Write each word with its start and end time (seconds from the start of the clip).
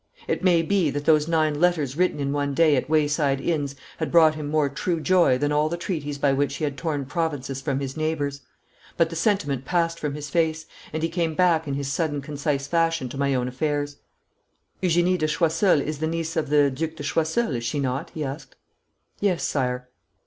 It 0.27 0.43
may 0.43 0.63
be 0.63 0.89
that 0.89 1.05
those 1.05 1.27
nine 1.27 1.59
letters 1.61 1.95
written 1.95 2.19
in 2.19 2.31
one 2.31 2.55
day 2.55 2.75
at 2.75 2.89
wayside 2.89 3.39
inns 3.39 3.75
had 3.97 4.11
brought 4.11 4.33
him 4.33 4.47
more 4.49 4.67
true 4.67 4.99
joy 4.99 5.37
than 5.37 5.51
all 5.51 5.69
the 5.69 5.77
treaties 5.77 6.17
by 6.17 6.33
which 6.33 6.55
he 6.55 6.63
had 6.63 6.75
torn 6.75 7.05
provinces 7.05 7.61
from 7.61 7.79
his 7.79 7.95
neighbours. 7.95 8.41
But 8.97 9.11
the 9.11 9.15
sentiment 9.15 9.63
passed 9.63 9.99
from 9.99 10.15
his 10.15 10.27
face, 10.27 10.65
and 10.91 11.03
he 11.03 11.07
came 11.09 11.35
back 11.35 11.67
in 11.67 11.75
his 11.75 11.87
sudden 11.87 12.19
concise 12.19 12.65
fashion 12.65 13.09
to 13.09 13.17
my 13.19 13.35
own 13.35 13.47
affairs. 13.47 13.97
'Eugenie 14.81 15.17
de 15.19 15.27
Choiseul 15.27 15.79
is 15.81 15.99
the 15.99 16.07
niece 16.07 16.35
of 16.35 16.49
the 16.49 16.71
Duc 16.71 16.95
de 16.95 17.03
Choiseul, 17.03 17.57
is 17.57 17.63
she 17.63 17.79
not?' 17.79 18.09
he 18.09 18.23
asked. 18.23 18.55
'Yes, 19.19 19.43
Sire.' 19.43 19.87